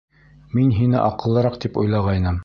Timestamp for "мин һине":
0.59-1.01